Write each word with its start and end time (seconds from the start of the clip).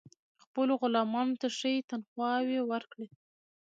خپلو 0.43 0.73
غلامانو 0.81 1.39
ته 1.41 1.47
ښې 1.57 1.73
تنخواوې 1.89 2.59
ورکړي. 2.71 3.07